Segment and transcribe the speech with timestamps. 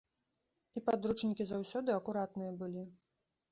[0.79, 2.89] І падручнікі заўсёды акуратныя былі.